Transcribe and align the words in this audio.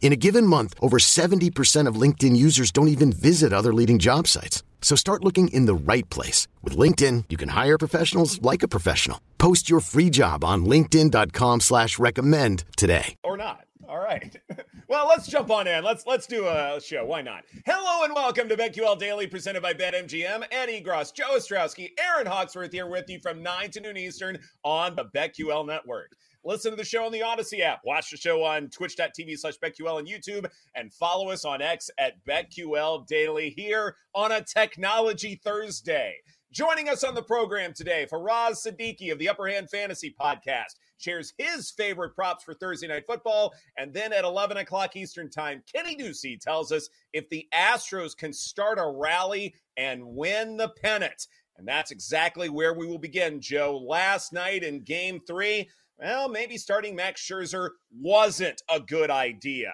In 0.00 0.12
a 0.12 0.16
given 0.16 0.46
month, 0.46 0.74
over 0.80 0.98
70% 0.98 1.86
of 1.86 2.00
LinkedIn 2.00 2.34
users 2.34 2.70
don't 2.70 2.88
even 2.88 3.12
visit 3.12 3.52
other 3.52 3.74
leading 3.74 3.98
job 3.98 4.26
sites. 4.26 4.62
So 4.80 4.96
start 4.96 5.22
looking 5.22 5.48
in 5.48 5.66
the 5.66 5.74
right 5.74 6.08
place. 6.08 6.48
With 6.62 6.78
LinkedIn, 6.78 7.24
you 7.28 7.36
can 7.36 7.50
hire 7.50 7.76
professionals 7.76 8.40
like 8.40 8.62
a 8.62 8.68
professional. 8.68 9.20
Post 9.36 9.68
your 9.68 9.80
free 9.80 10.08
job 10.08 10.44
on 10.44 10.64
linkedin.com 10.64 11.60
slash 11.60 11.98
recommend 11.98 12.64
today. 12.78 13.16
Or 13.22 13.36
not. 13.36 13.60
All 13.86 13.98
right. 13.98 14.34
Well, 14.90 15.06
let's 15.06 15.28
jump 15.28 15.50
on 15.50 15.66
in. 15.66 15.84
Let's 15.84 16.06
let's 16.06 16.26
do 16.26 16.46
a 16.46 16.80
show. 16.82 17.04
Why 17.04 17.20
not? 17.20 17.44
Hello 17.66 18.04
and 18.04 18.14
welcome 18.14 18.48
to 18.48 18.56
BetQL 18.56 18.98
Daily, 18.98 19.26
presented 19.26 19.62
by 19.62 19.74
BetMGM. 19.74 20.46
Eddie 20.50 20.80
Gross, 20.80 21.12
Joe 21.12 21.36
Ostrowski, 21.36 21.90
Aaron 22.00 22.26
Hawksworth 22.26 22.72
here 22.72 22.86
with 22.86 23.04
you 23.10 23.18
from 23.20 23.42
9 23.42 23.70
to 23.72 23.80
noon 23.82 23.98
Eastern 23.98 24.38
on 24.64 24.96
the 24.96 25.04
BetQL 25.14 25.66
Network. 25.66 26.12
Listen 26.44 26.70
to 26.70 26.76
the 26.76 26.84
show 26.84 27.04
on 27.04 27.12
the 27.12 27.20
Audacy 27.20 27.60
app. 27.60 27.80
Watch 27.84 28.10
the 28.10 28.16
show 28.16 28.42
on 28.44 28.68
twitch.tv 28.68 29.38
slash 29.38 29.58
BetQL 29.58 29.98
and 29.98 30.08
YouTube. 30.08 30.48
And 30.74 30.92
follow 30.92 31.30
us 31.30 31.44
on 31.44 31.60
X 31.60 31.90
at 31.98 32.24
BetQL 32.24 33.06
Daily 33.06 33.50
here 33.50 33.96
on 34.14 34.32
a 34.32 34.42
Technology 34.42 35.40
Thursday. 35.42 36.14
Joining 36.50 36.88
us 36.88 37.04
on 37.04 37.14
the 37.14 37.22
program 37.22 37.74
today, 37.74 38.06
Faraz 38.10 38.66
Siddiqui 38.66 39.12
of 39.12 39.18
the 39.18 39.28
Upper 39.28 39.48
Hand 39.48 39.68
Fantasy 39.68 40.14
Podcast 40.18 40.76
shares 40.96 41.34
his 41.36 41.70
favorite 41.70 42.14
props 42.14 42.42
for 42.42 42.54
Thursday 42.54 42.88
Night 42.88 43.04
Football. 43.06 43.52
And 43.76 43.92
then 43.92 44.14
at 44.14 44.24
11 44.24 44.56
o'clock 44.56 44.96
Eastern 44.96 45.28
Time, 45.28 45.62
Kenny 45.70 45.94
Ducey 45.94 46.40
tells 46.40 46.72
us 46.72 46.88
if 47.12 47.28
the 47.28 47.46
Astros 47.54 48.16
can 48.16 48.32
start 48.32 48.78
a 48.78 48.86
rally 48.86 49.54
and 49.76 50.02
win 50.04 50.56
the 50.56 50.70
pennant. 50.70 51.28
And 51.58 51.66
that's 51.66 51.90
exactly 51.90 52.48
where 52.48 52.72
we 52.72 52.86
will 52.86 52.98
begin, 52.98 53.40
Joe. 53.40 53.76
Last 53.76 54.32
night 54.32 54.62
in 54.62 54.84
game 54.84 55.20
three, 55.26 55.68
well, 55.98 56.28
maybe 56.28 56.56
starting 56.56 56.94
Max 56.94 57.20
Scherzer 57.20 57.70
wasn't 57.90 58.62
a 58.72 58.78
good 58.78 59.10
idea. 59.10 59.72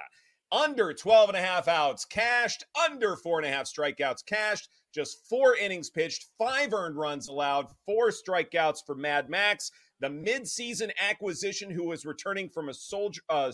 Under 0.51 0.95
12 0.95 1.31
and 1.31 1.39
a 1.39 1.43
half 1.43 1.69
outs 1.69 2.07
cashed, 2.07 2.65
under 2.89 3.17
four 3.17 3.39
and 3.39 3.47
a 3.47 3.51
half 3.51 3.67
strikeouts 3.67 4.25
cashed, 4.25 4.69
just 4.95 5.29
four 5.29 5.57
innings 5.57 5.91
pitched, 5.91 6.27
five 6.39 6.73
earned 6.73 6.97
runs 6.97 7.29
allowed, 7.29 7.67
four 7.85 8.11
strikeouts 8.11 8.79
for 8.87 8.95
Mad 8.95 9.29
Max. 9.29 9.71
The 10.01 10.09
midseason 10.09 10.91
acquisition 10.99 11.71
who 11.71 11.85
was 11.85 12.07
returning 12.07 12.49
from 12.49 12.69
a 12.69 12.75
soldier, 12.75 13.21
uh, 13.29 13.53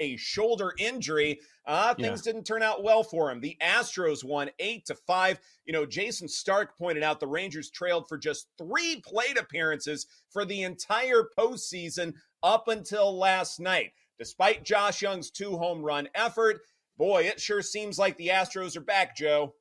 a 0.00 0.16
shoulder 0.16 0.72
injury. 0.78 1.40
Uh, 1.66 1.94
things 1.94 2.26
yeah. 2.26 2.32
didn't 2.32 2.46
turn 2.46 2.62
out 2.62 2.82
well 2.82 3.04
for 3.04 3.30
him. 3.30 3.40
The 3.40 3.56
Astros 3.62 4.24
won 4.24 4.50
eight 4.58 4.86
to 4.86 4.94
five. 4.94 5.38
You 5.66 5.72
know, 5.72 5.86
Jayson 5.86 6.28
Stark 6.28 6.76
pointed 6.76 7.04
out 7.04 7.20
the 7.20 7.28
Rangers 7.28 7.70
trailed 7.70 8.08
for 8.08 8.18
just 8.18 8.48
three 8.58 9.00
plate 9.06 9.38
appearances 9.38 10.06
for 10.30 10.44
the 10.44 10.62
entire 10.62 11.28
postseason 11.38 12.14
up 12.42 12.66
until 12.66 13.16
last 13.16 13.60
night. 13.60 13.92
Despite 14.18 14.64
Josh 14.64 15.02
Jung's 15.02 15.30
two 15.30 15.56
home 15.56 15.82
run 15.82 16.08
effort, 16.14 16.60
boy, 16.98 17.22
it 17.24 17.40
sure 17.40 17.62
seems 17.62 17.98
like 17.98 18.16
the 18.16 18.28
Astros 18.28 18.76
are 18.76 18.80
back, 18.80 19.16
Joe. 19.16 19.54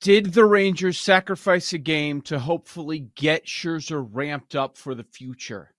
Did 0.00 0.32
the 0.32 0.44
Rangers 0.44 0.98
sacrifice 0.98 1.72
a 1.72 1.78
game 1.78 2.22
to 2.22 2.40
hopefully 2.40 3.10
get 3.14 3.46
Scherzer 3.46 4.04
ramped 4.10 4.56
up 4.56 4.76
for 4.76 4.96
the 4.96 5.04
future? 5.04 5.71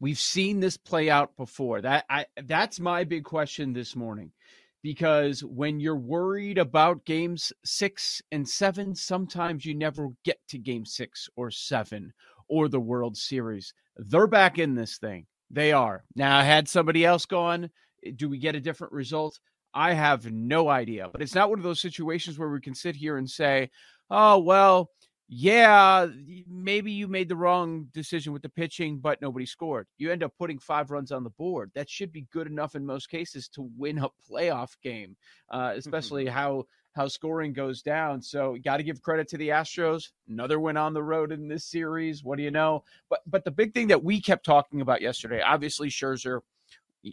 We've 0.00 0.18
seen 0.18 0.60
this 0.60 0.76
play 0.76 1.10
out 1.10 1.36
before. 1.36 1.80
That 1.80 2.04
I 2.08 2.26
that's 2.44 2.80
my 2.80 3.04
big 3.04 3.24
question 3.24 3.72
this 3.72 3.96
morning. 3.96 4.32
Because 4.80 5.42
when 5.42 5.80
you're 5.80 5.96
worried 5.96 6.56
about 6.56 7.04
games 7.04 7.52
6 7.64 8.22
and 8.30 8.48
7, 8.48 8.94
sometimes 8.94 9.64
you 9.64 9.74
never 9.74 10.10
get 10.24 10.38
to 10.50 10.58
game 10.58 10.84
6 10.84 11.28
or 11.34 11.50
7 11.50 12.12
or 12.48 12.68
the 12.68 12.78
World 12.78 13.16
Series. 13.16 13.74
They're 13.96 14.28
back 14.28 14.56
in 14.58 14.76
this 14.76 14.98
thing. 14.98 15.26
They 15.50 15.72
are. 15.72 16.04
Now, 16.14 16.42
had 16.42 16.68
somebody 16.68 17.04
else 17.04 17.26
gone, 17.26 17.70
eh, 18.06 18.12
do 18.14 18.28
we 18.28 18.38
get 18.38 18.54
a 18.54 18.60
different 18.60 18.92
result? 18.92 19.40
I 19.74 19.94
have 19.94 20.30
no 20.30 20.68
idea. 20.68 21.08
But 21.10 21.22
it's 21.22 21.34
not 21.34 21.50
one 21.50 21.58
of 21.58 21.64
those 21.64 21.80
situations 21.80 22.38
where 22.38 22.48
we 22.48 22.60
can 22.60 22.74
sit 22.74 22.96
here 22.96 23.16
and 23.16 23.28
say, 23.28 23.70
oh, 24.10 24.38
well, 24.38 24.90
yeah, 25.30 26.06
maybe 26.48 26.90
you 26.90 27.06
made 27.06 27.28
the 27.28 27.36
wrong 27.36 27.88
decision 27.92 28.32
with 28.32 28.40
the 28.40 28.48
pitching, 28.48 28.98
but 28.98 29.20
nobody 29.20 29.44
scored. 29.44 29.86
You 29.98 30.10
end 30.10 30.22
up 30.22 30.32
putting 30.38 30.58
five 30.58 30.90
runs 30.90 31.12
on 31.12 31.22
the 31.22 31.30
board. 31.30 31.70
That 31.74 31.90
should 31.90 32.12
be 32.12 32.26
good 32.32 32.46
enough 32.46 32.74
in 32.74 32.86
most 32.86 33.10
cases 33.10 33.46
to 33.48 33.68
win 33.76 33.98
a 33.98 34.08
playoff 34.30 34.70
game, 34.82 35.16
uh, 35.50 35.74
especially 35.76 36.24
mm-hmm. 36.24 36.34
how 36.34 36.64
how 36.94 37.08
scoring 37.08 37.52
goes 37.52 37.82
down. 37.82 38.22
So 38.22 38.54
you 38.54 38.62
got 38.62 38.78
to 38.78 38.82
give 38.82 39.02
credit 39.02 39.28
to 39.28 39.36
the 39.36 39.50
Astros. 39.50 40.08
Another 40.28 40.58
win 40.58 40.78
on 40.78 40.94
the 40.94 41.02
road 41.02 41.30
in 41.30 41.46
this 41.46 41.66
series. 41.66 42.24
What 42.24 42.38
do 42.38 42.42
you 42.42 42.50
know? 42.50 42.84
But 43.10 43.20
but 43.26 43.44
the 43.44 43.50
big 43.50 43.74
thing 43.74 43.88
that 43.88 44.02
we 44.02 44.22
kept 44.22 44.46
talking 44.46 44.80
about 44.80 45.02
yesterday, 45.02 45.42
obviously 45.42 45.90
Scherzer, 45.90 46.40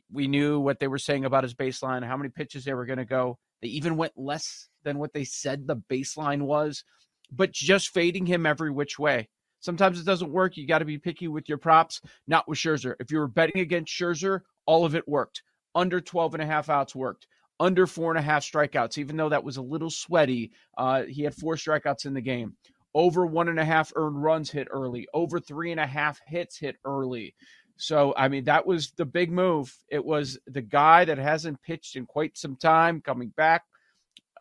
we 0.10 0.30
knew 0.30 0.62
what 0.62 0.80
they 0.80 0.88
were 0.88 0.98
saying 1.00 1.26
about 1.26 1.44
his 1.44 1.54
baseline, 1.54 2.06
how 2.06 2.16
many 2.16 2.30
pitches 2.30 2.64
they 2.64 2.74
were 2.74 2.86
going 2.86 2.98
to 2.98 3.06
go. 3.06 3.38
They 3.62 3.68
even 3.68 3.98
went 3.98 4.14
less 4.16 4.70
than 4.84 5.00
what 5.00 5.12
they 5.12 5.26
said 5.26 5.68
the 5.68 5.76
baseline 5.76 6.44
was 6.44 6.86
but 7.36 7.52
just 7.52 7.90
fading 7.90 8.26
him 8.26 8.46
every 8.46 8.72
which 8.72 8.98
way. 8.98 9.28
Sometimes 9.60 10.00
it 10.00 10.06
doesn't 10.06 10.32
work. 10.32 10.58
You 10.58 10.68
got 10.68 10.80
to 10.80 10.86
be 10.86 10.98
picky 10.98 11.28
with 11.28 11.50
your 11.50 11.58
props, 11.58 12.02
not 12.28 12.48
with 12.48 12.60
Scherzer. 12.60 12.96
If 13.00 13.12
you 13.12 13.18
were 13.18 13.28
betting 13.28 13.62
against 13.62 13.92
Scherzer, 13.92 14.42
all 14.66 14.86
of 14.86 14.96
it 14.96 15.08
worked. 15.08 15.42
Under 15.74 16.00
12 16.00 16.36
and 16.36 16.44
a 16.44 16.46
half 16.46 16.70
outs 16.70 16.96
worked. 16.96 17.28
Under 17.60 17.88
four 17.88 18.12
and 18.12 18.20
a 18.20 18.22
half 18.22 18.44
strikeouts, 18.44 18.98
even 18.98 19.18
though 19.18 19.30
that 19.30 19.44
was 19.44 19.58
a 19.58 19.62
little 19.62 19.90
sweaty. 19.90 20.52
Uh, 20.78 21.04
he 21.04 21.24
had 21.24 21.34
four 21.34 21.56
strikeouts 21.56 22.06
in 22.06 22.14
the 22.14 22.22
game. 22.22 22.56
Over 22.94 23.26
one 23.26 23.50
and 23.50 23.60
a 23.60 23.66
half 23.66 23.92
earned 23.96 24.22
runs 24.22 24.52
hit 24.52 24.68
early. 24.72 25.08
Over 25.14 25.40
three 25.40 25.72
and 25.72 25.80
a 25.80 25.88
half 25.88 26.20
hits 26.28 26.58
hit 26.58 26.78
early. 26.86 27.34
So, 27.78 28.14
I 28.16 28.28
mean, 28.28 28.44
that 28.46 28.66
was 28.66 28.92
the 28.92 29.06
big 29.06 29.32
move. 29.32 29.76
It 29.90 30.04
was 30.04 30.38
the 30.48 30.62
guy 30.62 31.06
that 31.06 31.18
hasn't 31.18 31.62
pitched 31.62 31.96
in 31.96 32.06
quite 32.06 32.38
some 32.38 32.56
time 32.56 33.02
coming 33.02 33.30
back 33.30 33.64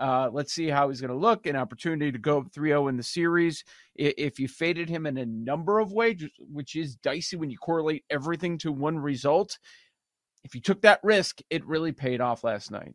uh, 0.00 0.28
let's 0.32 0.52
see 0.52 0.68
how 0.68 0.88
he's 0.88 1.00
going 1.00 1.10
to 1.10 1.16
look. 1.16 1.46
An 1.46 1.56
opportunity 1.56 2.10
to 2.10 2.18
go 2.18 2.44
3 2.52 2.70
0 2.70 2.88
in 2.88 2.96
the 2.96 3.02
series. 3.02 3.64
If 3.94 4.38
you 4.38 4.48
faded 4.48 4.88
him 4.88 5.06
in 5.06 5.18
a 5.18 5.26
number 5.26 5.78
of 5.78 5.92
ways, 5.92 6.24
which 6.38 6.76
is 6.76 6.96
dicey 6.96 7.36
when 7.36 7.50
you 7.50 7.58
correlate 7.58 8.04
everything 8.10 8.58
to 8.58 8.72
one 8.72 8.98
result, 8.98 9.58
if 10.42 10.54
you 10.54 10.60
took 10.60 10.82
that 10.82 11.00
risk, 11.02 11.40
it 11.50 11.64
really 11.66 11.92
paid 11.92 12.20
off 12.20 12.44
last 12.44 12.70
night. 12.70 12.94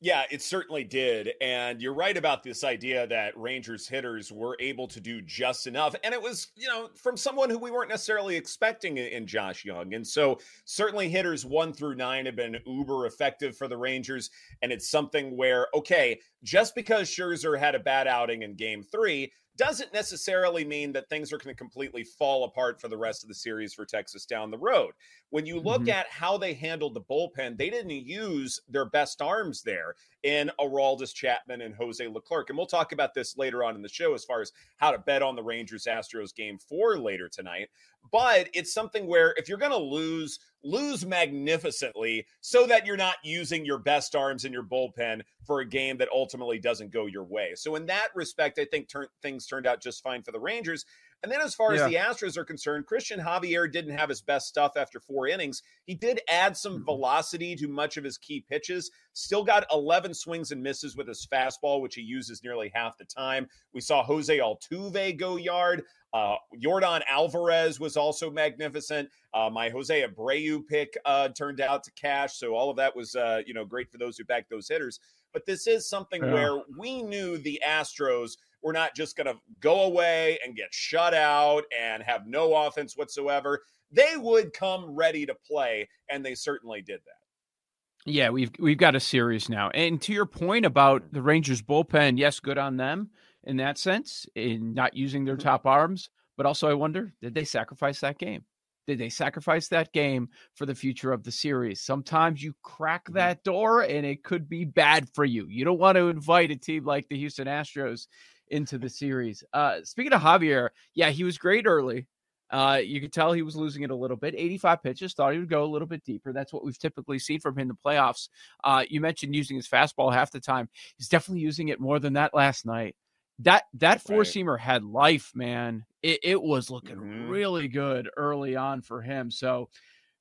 Yeah, 0.00 0.22
it 0.30 0.42
certainly 0.42 0.84
did. 0.84 1.30
And 1.40 1.82
you're 1.82 1.94
right 1.94 2.16
about 2.16 2.44
this 2.44 2.62
idea 2.62 3.08
that 3.08 3.36
Rangers 3.36 3.88
hitters 3.88 4.30
were 4.30 4.56
able 4.60 4.86
to 4.86 5.00
do 5.00 5.20
just 5.20 5.66
enough. 5.66 5.96
And 6.04 6.14
it 6.14 6.22
was, 6.22 6.52
you 6.54 6.68
know, 6.68 6.90
from 6.94 7.16
someone 7.16 7.50
who 7.50 7.58
we 7.58 7.72
weren't 7.72 7.88
necessarily 7.88 8.36
expecting 8.36 8.96
in 8.98 9.26
Josh 9.26 9.64
Jung. 9.64 9.94
And 9.94 10.06
so 10.06 10.38
certainly 10.64 11.08
hitters 11.08 11.44
one 11.44 11.72
through 11.72 11.96
nine 11.96 12.26
have 12.26 12.36
been 12.36 12.58
uber 12.64 13.06
effective 13.06 13.56
for 13.56 13.66
the 13.66 13.76
Rangers. 13.76 14.30
And 14.62 14.70
it's 14.70 14.88
something 14.88 15.36
where, 15.36 15.66
okay, 15.74 16.20
just 16.44 16.76
because 16.76 17.10
Scherzer 17.10 17.58
had 17.58 17.74
a 17.74 17.80
bad 17.80 18.06
outing 18.06 18.42
in 18.42 18.54
game 18.54 18.84
three 18.84 19.32
doesn't 19.56 19.92
necessarily 19.92 20.64
mean 20.64 20.92
that 20.92 21.08
things 21.08 21.32
are 21.32 21.38
going 21.38 21.52
to 21.52 21.58
completely 21.58 22.04
fall 22.04 22.44
apart 22.44 22.80
for 22.80 22.86
the 22.86 22.96
rest 22.96 23.24
of 23.24 23.28
the 23.28 23.34
series 23.34 23.74
for 23.74 23.84
Texas 23.84 24.24
down 24.24 24.52
the 24.52 24.58
road. 24.58 24.92
When 25.30 25.44
you 25.44 25.60
look 25.60 25.82
mm-hmm. 25.82 25.90
at 25.90 26.10
how 26.10 26.38
they 26.38 26.54
handled 26.54 26.94
the 26.94 27.02
bullpen, 27.02 27.58
they 27.58 27.68
didn't 27.68 27.90
use 27.90 28.60
their 28.68 28.86
best 28.86 29.20
arms 29.20 29.62
there 29.62 29.94
in 30.22 30.50
Aroldis 30.58 31.14
Chapman 31.14 31.60
and 31.60 31.74
Jose 31.74 32.06
Leclerc. 32.06 32.48
And 32.48 32.56
we'll 32.56 32.66
talk 32.66 32.92
about 32.92 33.14
this 33.14 33.36
later 33.36 33.62
on 33.62 33.76
in 33.76 33.82
the 33.82 33.88
show 33.88 34.14
as 34.14 34.24
far 34.24 34.40
as 34.40 34.52
how 34.76 34.90
to 34.90 34.98
bet 34.98 35.22
on 35.22 35.36
the 35.36 35.42
Rangers 35.42 35.86
Astros 35.88 36.34
game 36.34 36.58
four 36.58 36.98
later 36.98 37.28
tonight. 37.28 37.68
But 38.10 38.48
it's 38.54 38.72
something 38.72 39.06
where 39.06 39.34
if 39.36 39.48
you're 39.48 39.58
going 39.58 39.70
to 39.70 39.76
lose, 39.76 40.38
lose 40.64 41.04
magnificently 41.04 42.26
so 42.40 42.66
that 42.66 42.86
you're 42.86 42.96
not 42.96 43.16
using 43.22 43.66
your 43.66 43.78
best 43.78 44.16
arms 44.16 44.44
in 44.44 44.52
your 44.52 44.62
bullpen 44.62 45.22
for 45.46 45.60
a 45.60 45.68
game 45.68 45.98
that 45.98 46.08
ultimately 46.12 46.58
doesn't 46.58 46.90
go 46.90 47.06
your 47.06 47.24
way. 47.24 47.52
So, 47.54 47.76
in 47.76 47.86
that 47.86 48.08
respect, 48.14 48.58
I 48.58 48.64
think 48.64 48.88
turn, 48.88 49.08
things 49.20 49.46
turned 49.46 49.66
out 49.66 49.82
just 49.82 50.02
fine 50.02 50.22
for 50.22 50.32
the 50.32 50.40
Rangers. 50.40 50.84
And 51.22 51.32
then 51.32 51.40
as 51.40 51.54
far 51.54 51.74
yeah. 51.74 51.84
as 51.84 51.90
the 51.90 51.96
Astros 51.96 52.36
are 52.36 52.44
concerned, 52.44 52.86
Christian 52.86 53.18
Javier 53.18 53.70
didn't 53.70 53.96
have 53.96 54.08
his 54.08 54.20
best 54.20 54.46
stuff 54.46 54.72
after 54.76 55.00
four 55.00 55.26
innings. 55.26 55.62
He 55.84 55.94
did 55.94 56.20
add 56.28 56.56
some 56.56 56.74
mm-hmm. 56.74 56.84
velocity 56.84 57.56
to 57.56 57.66
much 57.66 57.96
of 57.96 58.04
his 58.04 58.18
key 58.18 58.44
pitches. 58.48 58.90
Still 59.14 59.42
got 59.42 59.66
11 59.72 60.14
swings 60.14 60.52
and 60.52 60.62
misses 60.62 60.96
with 60.96 61.08
his 61.08 61.26
fastball, 61.26 61.80
which 61.80 61.96
he 61.96 62.02
uses 62.02 62.44
nearly 62.44 62.70
half 62.72 62.96
the 62.98 63.04
time. 63.04 63.48
We 63.72 63.80
saw 63.80 64.04
Jose 64.04 64.38
Altuve 64.38 65.18
go 65.18 65.36
yard. 65.36 65.82
Uh, 66.12 66.36
Yordan 66.64 67.02
Alvarez 67.08 67.78
was 67.78 67.96
also 67.96 68.30
magnificent. 68.30 69.10
Uh, 69.34 69.50
my 69.50 69.68
Jose 69.68 70.06
Abreu 70.06 70.66
pick 70.66 70.96
uh, 71.04 71.28
turned 71.30 71.60
out 71.60 71.84
to 71.84 71.90
cash, 71.92 72.36
so 72.36 72.54
all 72.54 72.70
of 72.70 72.76
that 72.76 72.96
was 72.96 73.14
uh, 73.14 73.42
you 73.46 73.52
know 73.52 73.64
great 73.64 73.90
for 73.90 73.98
those 73.98 74.16
who 74.16 74.24
backed 74.24 74.48
those 74.48 74.68
hitters. 74.68 75.00
But 75.34 75.44
this 75.44 75.66
is 75.66 75.88
something 75.88 76.22
yeah. 76.22 76.32
where 76.32 76.62
we 76.78 77.02
knew 77.02 77.36
the 77.36 77.60
Astros 77.66 78.38
were 78.62 78.72
not 78.72 78.94
just 78.94 79.16
going 79.16 79.26
to 79.26 79.38
go 79.60 79.82
away 79.82 80.38
and 80.44 80.56
get 80.56 80.72
shut 80.72 81.14
out 81.14 81.64
and 81.78 82.02
have 82.02 82.26
no 82.26 82.54
offense 82.54 82.96
whatsoever. 82.96 83.62
They 83.90 84.16
would 84.16 84.52
come 84.52 84.94
ready 84.94 85.24
to 85.26 85.34
play, 85.34 85.88
and 86.10 86.24
they 86.24 86.34
certainly 86.34 86.82
did 86.82 87.00
that. 87.00 88.10
Yeah, 88.10 88.30
we've 88.30 88.50
we've 88.58 88.78
got 88.78 88.94
a 88.94 89.00
series 89.00 89.48
now. 89.48 89.70
And 89.70 90.00
to 90.02 90.12
your 90.12 90.26
point 90.26 90.64
about 90.64 91.12
the 91.12 91.22
Rangers 91.22 91.62
bullpen, 91.62 92.18
yes, 92.18 92.40
good 92.40 92.58
on 92.58 92.76
them 92.76 93.10
in 93.44 93.56
that 93.58 93.78
sense 93.78 94.26
in 94.34 94.74
not 94.74 94.94
using 94.94 95.24
their 95.24 95.36
mm-hmm. 95.36 95.48
top 95.48 95.66
arms. 95.66 96.10
But 96.36 96.46
also, 96.46 96.70
I 96.70 96.74
wonder, 96.74 97.12
did 97.20 97.34
they 97.34 97.44
sacrifice 97.44 98.00
that 98.00 98.18
game? 98.18 98.44
Did 98.86 98.98
they 98.98 99.10
sacrifice 99.10 99.68
that 99.68 99.92
game 99.92 100.28
for 100.54 100.64
the 100.64 100.74
future 100.74 101.12
of 101.12 101.24
the 101.24 101.32
series? 101.32 101.82
Sometimes 101.82 102.42
you 102.42 102.54
crack 102.62 103.04
mm-hmm. 103.04 103.16
that 103.16 103.42
door 103.44 103.82
and 103.82 104.06
it 104.06 104.22
could 104.22 104.48
be 104.48 104.64
bad 104.64 105.08
for 105.14 105.24
you. 105.24 105.46
You 105.48 105.64
don't 105.64 105.80
want 105.80 105.96
to 105.96 106.08
invite 106.08 106.50
a 106.50 106.56
team 106.56 106.84
like 106.84 107.08
the 107.08 107.18
Houston 107.18 107.48
Astros 107.48 108.06
into 108.50 108.78
the 108.78 108.88
series. 108.88 109.44
Uh, 109.52 109.78
speaking 109.84 110.12
of 110.12 110.20
Javier, 110.20 110.70
yeah, 110.94 111.10
he 111.10 111.24
was 111.24 111.38
great 111.38 111.66
early. 111.66 112.06
Uh, 112.50 112.80
you 112.82 113.00
could 113.00 113.12
tell 113.12 113.32
he 113.32 113.42
was 113.42 113.56
losing 113.56 113.82
it 113.82 113.90
a 113.90 113.94
little 113.94 114.16
bit. 114.16 114.34
85 114.34 114.82
pitches, 114.82 115.12
thought 115.12 115.32
he 115.34 115.38
would 115.38 115.50
go 115.50 115.64
a 115.64 115.66
little 115.66 115.88
bit 115.88 116.02
deeper. 116.04 116.32
That's 116.32 116.52
what 116.52 116.64
we've 116.64 116.78
typically 116.78 117.18
seen 117.18 117.40
from 117.40 117.54
him 117.54 117.62
in 117.62 117.68
the 117.68 117.74
playoffs. 117.74 118.28
Uh, 118.64 118.84
you 118.88 119.02
mentioned 119.02 119.34
using 119.34 119.56
his 119.56 119.68
fastball 119.68 120.12
half 120.12 120.30
the 120.30 120.40
time. 120.40 120.68
He's 120.96 121.08
definitely 121.08 121.42
using 121.42 121.68
it 121.68 121.78
more 121.78 121.98
than 121.98 122.14
that 122.14 122.34
last 122.34 122.64
night 122.64 122.96
that 123.40 123.64
that 123.74 124.02
four 124.02 124.22
seamer 124.22 124.56
right. 124.56 124.60
had 124.60 124.84
life, 124.84 125.32
man. 125.34 125.84
It, 126.02 126.20
it 126.22 126.42
was 126.42 126.70
looking 126.70 126.96
mm-hmm. 126.96 127.28
really 127.28 127.68
good 127.68 128.08
early 128.16 128.56
on 128.56 128.82
for 128.82 129.00
him. 129.00 129.30
So 129.30 129.68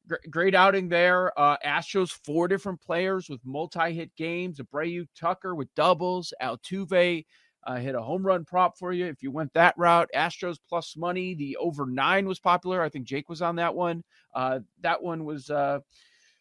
gr- 0.08 0.16
great 0.30 0.56
outing 0.56 0.90
there. 0.90 1.38
Uh, 1.40 1.58
Astros 1.66 2.12
four 2.12 2.48
different 2.48 2.82
players 2.82 3.30
with 3.30 3.42
multi 3.44 3.94
hit 3.94 4.16
games. 4.16 4.60
Abreu 4.60 5.08
Tucker 5.16 5.56
with 5.56 5.74
doubles. 5.76 6.34
Altuve 6.42 7.26
uh, 7.68 7.76
hit 7.76 7.96
a 7.96 8.02
home 8.02 8.26
run 8.26 8.46
prop 8.46 8.78
for 8.78 8.94
you 8.94 9.06
if 9.06 9.22
you 9.22 9.30
went 9.30 9.54
that 9.54 9.76
route. 9.78 10.10
Astros 10.16 10.58
plus 10.68 10.96
money. 10.96 11.36
The 11.36 11.58
over 11.58 11.86
nine 11.86 12.26
was 12.26 12.40
popular. 12.40 12.82
I 12.82 12.90
think 12.90 13.06
Jake 13.06 13.28
was 13.28 13.42
on 13.42 13.58
that 13.58 13.76
one. 13.76 14.04
Uh, 14.34 14.60
that 14.82 15.04
one 15.04 15.26
was 15.26 15.50
uh, 15.50 15.80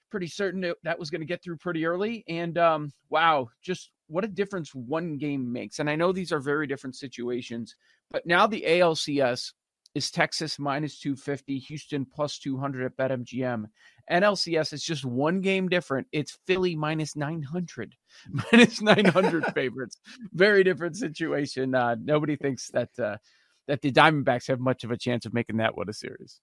pretty 0.08 0.28
certain 0.28 0.60
that, 0.60 0.76
that 0.84 0.98
was 0.98 1.10
going 1.10 1.20
to 1.20 1.26
get 1.26 1.42
through 1.42 1.56
pretty 1.56 1.84
early. 1.84 2.24
And 2.28 2.56
um, 2.56 2.92
wow, 3.10 3.48
just 3.60 3.90
what 4.06 4.24
a 4.24 4.28
difference 4.28 4.72
one 4.72 5.18
game 5.18 5.52
makes. 5.52 5.80
And 5.80 5.90
I 5.90 5.96
know 5.96 6.12
these 6.12 6.30
are 6.30 6.38
very 6.38 6.68
different 6.68 6.94
situations, 6.94 7.74
but 8.12 8.24
now 8.24 8.46
the 8.46 8.64
ALCS 8.64 9.52
is 9.96 10.10
Texas 10.10 10.58
minus 10.58 10.98
250, 11.00 11.58
Houston 11.58 12.04
plus 12.04 12.38
200 12.38 12.84
at 12.84 12.96
BetMGM. 12.98 13.64
NLCS 14.12 14.74
is 14.74 14.82
just 14.82 15.06
one 15.06 15.40
game 15.40 15.70
different. 15.70 16.06
It's 16.12 16.36
Philly 16.46 16.76
minus 16.76 17.16
900, 17.16 17.94
minus 18.52 18.82
900 18.82 19.46
favorites. 19.54 19.98
Very 20.34 20.62
different 20.64 20.96
situation. 20.96 21.74
Uh, 21.74 21.96
nobody 21.98 22.36
thinks 22.36 22.68
that 22.72 22.90
uh, 22.98 23.16
that 23.68 23.80
the 23.80 23.90
Diamondbacks 23.90 24.48
have 24.48 24.60
much 24.60 24.84
of 24.84 24.90
a 24.90 24.98
chance 24.98 25.24
of 25.24 25.32
making 25.32 25.56
that 25.56 25.78
what 25.78 25.88
a 25.88 25.94
series. 25.94 26.42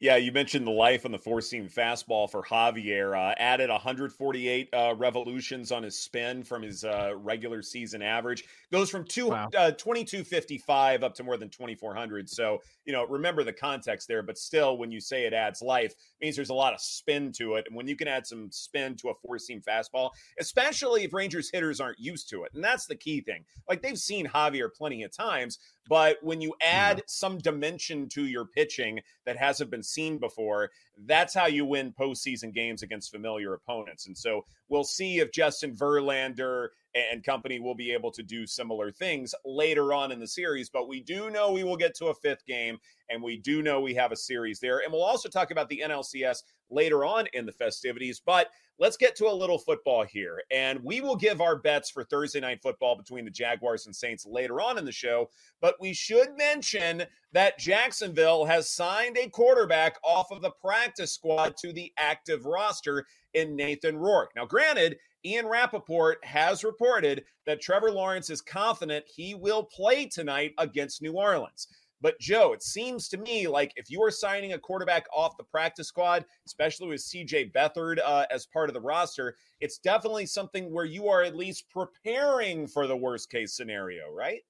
Yeah, 0.00 0.14
you 0.14 0.30
mentioned 0.30 0.64
the 0.64 0.70
life 0.70 1.04
on 1.04 1.10
the 1.10 1.18
four 1.18 1.40
seam 1.40 1.68
fastball 1.68 2.30
for 2.30 2.40
Javier. 2.44 3.18
Uh, 3.18 3.34
added 3.36 3.68
148 3.68 4.68
uh, 4.72 4.94
revolutions 4.96 5.72
on 5.72 5.82
his 5.82 5.98
spin 5.98 6.44
from 6.44 6.62
his 6.62 6.84
uh, 6.84 7.14
regular 7.16 7.62
season 7.62 8.00
average. 8.00 8.44
Goes 8.70 8.90
from 8.90 9.04
two, 9.04 9.30
wow. 9.30 9.48
2255 9.50 11.02
uh, 11.02 11.06
up 11.06 11.14
to 11.14 11.24
more 11.24 11.36
than 11.36 11.48
2400. 11.48 12.30
So, 12.30 12.62
you 12.84 12.92
know, 12.92 13.06
remember 13.06 13.42
the 13.42 13.52
context 13.52 14.06
there, 14.06 14.22
but 14.22 14.38
still, 14.38 14.78
when 14.78 14.92
you 14.92 15.00
say 15.00 15.26
it 15.26 15.32
adds 15.32 15.62
life, 15.62 15.94
means 16.22 16.36
there's 16.36 16.50
a 16.50 16.54
lot 16.54 16.74
of 16.74 16.80
spin 16.80 17.32
to 17.32 17.56
it. 17.56 17.64
And 17.66 17.74
when 17.74 17.88
you 17.88 17.96
can 17.96 18.06
add 18.06 18.24
some 18.24 18.52
spin 18.52 18.94
to 18.98 19.08
a 19.08 19.14
four 19.14 19.36
seam 19.40 19.60
fastball, 19.60 20.10
especially 20.38 21.02
if 21.02 21.12
Rangers 21.12 21.50
hitters 21.52 21.80
aren't 21.80 21.98
used 21.98 22.30
to 22.30 22.44
it, 22.44 22.52
and 22.54 22.62
that's 22.62 22.86
the 22.86 22.94
key 22.94 23.20
thing. 23.20 23.44
Like 23.68 23.82
they've 23.82 23.98
seen 23.98 24.28
Javier 24.28 24.72
plenty 24.72 25.02
of 25.02 25.10
times, 25.10 25.58
but 25.88 26.18
when 26.22 26.40
you 26.40 26.54
add 26.60 27.02
some 27.06 27.38
dimension 27.38 28.08
to 28.10 28.26
your 28.26 28.44
pitching 28.44 29.00
that 29.24 29.36
hasn't 29.36 29.70
been 29.70 29.82
seen 29.82 30.18
before, 30.18 30.70
that's 31.06 31.34
how 31.34 31.46
you 31.46 31.64
win 31.64 31.94
postseason 31.98 32.52
games 32.52 32.82
against 32.82 33.10
familiar 33.10 33.54
opponents. 33.54 34.06
And 34.06 34.16
so 34.16 34.44
we'll 34.68 34.84
see 34.84 35.18
if 35.18 35.32
Justin 35.32 35.74
Verlander 35.74 36.68
and 36.94 37.24
company 37.24 37.60
will 37.60 37.74
be 37.74 37.92
able 37.92 38.10
to 38.10 38.22
do 38.22 38.46
similar 38.46 38.90
things 38.90 39.34
later 39.44 39.92
on 39.92 40.12
in 40.12 40.20
the 40.20 40.26
series. 40.26 40.68
But 40.68 40.88
we 40.88 41.00
do 41.00 41.30
know 41.30 41.52
we 41.52 41.64
will 41.64 41.76
get 41.76 41.94
to 41.96 42.06
a 42.06 42.14
fifth 42.14 42.44
game, 42.46 42.78
and 43.08 43.22
we 43.22 43.38
do 43.38 43.62
know 43.62 43.80
we 43.80 43.94
have 43.94 44.12
a 44.12 44.16
series 44.16 44.60
there. 44.60 44.80
And 44.80 44.92
we'll 44.92 45.02
also 45.02 45.28
talk 45.28 45.50
about 45.50 45.68
the 45.68 45.82
NLCS 45.84 46.42
later 46.70 47.04
on 47.04 47.26
in 47.32 47.46
the 47.46 47.52
festivities. 47.52 48.20
But 48.24 48.48
let's 48.78 48.96
get 48.96 49.16
to 49.16 49.26
a 49.26 49.32
little 49.32 49.58
football 49.58 50.04
here. 50.04 50.42
And 50.50 50.80
we 50.82 51.00
will 51.00 51.16
give 51.16 51.40
our 51.40 51.56
bets 51.56 51.90
for 51.90 52.04
Thursday 52.04 52.40
night 52.40 52.62
football 52.62 52.96
between 52.96 53.24
the 53.24 53.30
Jaguars 53.30 53.86
and 53.86 53.94
Saints 53.94 54.26
later 54.26 54.60
on 54.60 54.78
in 54.78 54.84
the 54.84 54.92
show. 54.92 55.30
But 55.60 55.76
we 55.80 55.92
should 55.92 56.36
mention 56.36 57.04
that 57.32 57.58
Jacksonville 57.58 58.44
has 58.44 58.70
signed 58.70 59.16
a 59.18 59.28
quarterback 59.28 59.96
off 60.04 60.30
of 60.30 60.42
the 60.42 60.50
practice 60.50 61.12
squad 61.12 61.56
to 61.58 61.72
the 61.72 61.92
active 61.98 62.46
roster 62.46 63.04
in 63.34 63.56
Nathan 63.56 63.96
Rourke. 63.96 64.30
Now, 64.34 64.46
granted, 64.46 64.96
Ian 65.24 65.46
Rapoport 65.46 66.24
has 66.24 66.62
reported 66.62 67.24
that 67.44 67.60
Trevor 67.60 67.90
Lawrence 67.90 68.30
is 68.30 68.40
confident 68.40 69.04
he 69.08 69.34
will 69.34 69.64
play 69.64 70.06
tonight 70.06 70.54
against 70.58 71.02
New 71.02 71.12
Orleans. 71.12 71.66
But 72.00 72.18
Joe, 72.20 72.52
it 72.52 72.62
seems 72.62 73.08
to 73.08 73.18
me 73.18 73.48
like 73.48 73.72
if 73.76 73.90
you 73.90 74.02
are 74.02 74.10
signing 74.10 74.52
a 74.52 74.58
quarterback 74.58 75.06
off 75.12 75.36
the 75.36 75.44
practice 75.44 75.88
squad, 75.88 76.24
especially 76.46 76.88
with 76.88 77.00
CJ 77.00 77.52
Beathard 77.52 77.98
uh, 78.04 78.26
as 78.30 78.46
part 78.46 78.70
of 78.70 78.74
the 78.74 78.80
roster, 78.80 79.36
it's 79.60 79.78
definitely 79.78 80.26
something 80.26 80.72
where 80.72 80.84
you 80.84 81.08
are 81.08 81.22
at 81.22 81.36
least 81.36 81.64
preparing 81.70 82.66
for 82.66 82.86
the 82.86 82.96
worst 82.96 83.30
case 83.30 83.56
scenario, 83.56 84.10
right? 84.12 84.40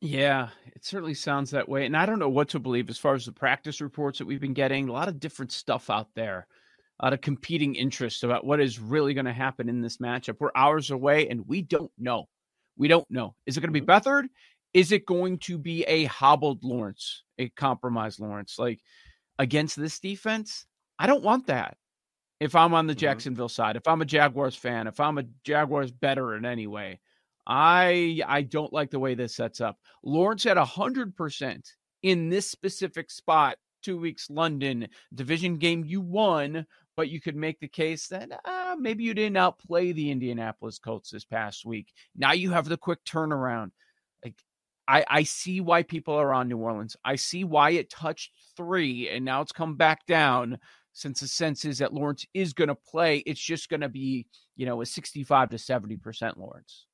Yeah, 0.00 0.48
it 0.66 0.84
certainly 0.84 1.14
sounds 1.14 1.50
that 1.50 1.68
way. 1.68 1.86
And 1.86 1.96
I 1.96 2.06
don't 2.06 2.18
know 2.18 2.28
what 2.28 2.48
to 2.50 2.58
believe 2.58 2.90
as 2.90 2.98
far 2.98 3.14
as 3.14 3.24
the 3.24 3.32
practice 3.32 3.80
reports 3.80 4.18
that 4.18 4.26
we've 4.26 4.40
been 4.40 4.52
getting. 4.52 4.88
A 4.88 4.92
lot 4.92 5.08
of 5.08 5.20
different 5.20 5.52
stuff 5.52 5.90
out 5.90 6.08
there, 6.14 6.46
a 6.98 7.06
lot 7.06 7.12
of 7.12 7.20
competing 7.20 7.76
interests 7.76 8.24
about 8.24 8.44
what 8.44 8.60
is 8.60 8.80
really 8.80 9.14
going 9.14 9.26
to 9.26 9.32
happen 9.32 9.68
in 9.68 9.80
this 9.80 9.98
matchup. 9.98 10.36
We're 10.40 10.50
hours 10.56 10.90
away 10.90 11.28
and 11.28 11.46
we 11.46 11.62
don't 11.62 11.92
know. 11.98 12.26
We 12.76 12.88
don't 12.88 13.08
know. 13.10 13.36
Is 13.46 13.56
it 13.56 13.60
going 13.60 13.68
to 13.68 13.72
be 13.72 13.80
mm-hmm. 13.80 13.86
Is 14.74 14.92
it 14.92 15.06
going 15.06 15.38
to 15.40 15.58
be 15.58 15.82
a 15.84 16.04
hobbled 16.04 16.64
Lawrence, 16.64 17.24
a 17.38 17.48
compromised 17.50 18.20
Lawrence? 18.20 18.58
Like 18.58 18.80
against 19.38 19.76
this 19.76 20.00
defense, 20.00 20.66
I 20.98 21.06
don't 21.06 21.24
want 21.24 21.46
that. 21.48 21.76
If 22.40 22.56
I'm 22.56 22.74
on 22.74 22.86
the 22.86 22.92
mm-hmm. 22.92 23.00
Jacksonville 23.00 23.48
side, 23.48 23.76
if 23.76 23.86
I'm 23.86 24.02
a 24.02 24.06
Jaguars 24.06 24.56
fan, 24.56 24.86
if 24.86 24.98
I'm 24.98 25.18
a 25.18 25.24
Jaguars 25.44 25.92
bettor 25.92 26.34
in 26.36 26.44
any 26.44 26.66
way, 26.66 27.00
I 27.46 28.20
I 28.26 28.42
don't 28.42 28.72
like 28.72 28.90
the 28.90 28.98
way 28.98 29.14
this 29.14 29.36
sets 29.36 29.60
up. 29.60 29.76
Lawrence 30.02 30.46
at 30.46 30.56
hundred 30.56 31.16
percent 31.16 31.68
in 32.02 32.28
this 32.28 32.50
specific 32.50 33.10
spot. 33.10 33.58
Two 33.82 33.98
weeks 33.98 34.30
London 34.30 34.86
division 35.12 35.58
game 35.58 35.84
you 35.84 36.00
won, 36.00 36.64
but 36.96 37.08
you 37.08 37.20
could 37.20 37.34
make 37.34 37.58
the 37.58 37.66
case 37.66 38.06
that 38.08 38.30
uh, 38.44 38.76
maybe 38.78 39.02
you 39.02 39.12
didn't 39.12 39.36
outplay 39.36 39.90
the 39.90 40.10
Indianapolis 40.10 40.78
Colts 40.78 41.10
this 41.10 41.24
past 41.24 41.66
week. 41.66 41.92
Now 42.14 42.30
you 42.30 42.52
have 42.52 42.68
the 42.68 42.76
quick 42.76 43.04
turnaround. 43.04 43.72
I, 44.88 45.04
I 45.08 45.22
see 45.22 45.60
why 45.60 45.82
people 45.82 46.14
are 46.14 46.34
on 46.34 46.48
New 46.48 46.58
Orleans. 46.58 46.96
I 47.04 47.16
see 47.16 47.44
why 47.44 47.70
it 47.70 47.90
touched 47.90 48.32
three 48.56 49.08
and 49.08 49.24
now 49.24 49.40
it's 49.40 49.52
come 49.52 49.76
back 49.76 50.06
down 50.06 50.58
since 50.92 51.20
the 51.20 51.28
sense 51.28 51.64
is 51.64 51.78
that 51.78 51.94
Lawrence 51.94 52.26
is 52.34 52.52
going 52.52 52.68
to 52.68 52.74
play. 52.74 53.18
It's 53.18 53.40
just 53.40 53.68
going 53.68 53.80
to 53.80 53.88
be, 53.88 54.26
you 54.56 54.66
know, 54.66 54.82
a 54.82 54.86
65 54.86 55.50
to 55.50 55.56
70% 55.56 56.36
Lawrence. 56.36 56.86